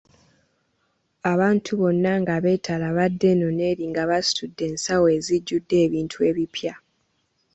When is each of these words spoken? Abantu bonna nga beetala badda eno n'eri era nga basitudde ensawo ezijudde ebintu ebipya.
Abantu 1.31 1.69
bonna 1.81 2.11
nga 2.21 2.35
beetala 2.43 2.87
badda 2.97 3.25
eno 3.33 3.47
n'eri 3.57 3.83
era 3.85 3.89
nga 3.91 4.03
basitudde 4.11 4.63
ensawo 4.71 5.05
ezijudde 5.17 5.75
ebintu 5.85 6.17
ebipya. 6.29 6.73